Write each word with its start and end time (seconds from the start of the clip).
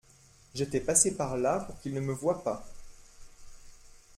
J’étais 0.55 0.79
passé 0.79 1.15
par 1.15 1.37
là 1.37 1.59
pour 1.59 1.79
qu’il 1.79 1.93
ne 1.93 1.99
me 1.99 2.11
voit 2.11 2.43
pas. 2.43 2.65